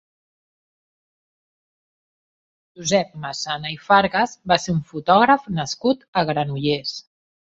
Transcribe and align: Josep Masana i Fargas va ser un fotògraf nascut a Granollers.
Josep 2.79 3.11
Masana 3.25 3.73
i 3.73 3.77
Fargas 3.89 4.33
va 4.53 4.57
ser 4.63 4.75
un 4.77 4.79
fotògraf 4.93 5.45
nascut 5.59 6.03
a 6.23 6.25
Granollers. 6.31 6.95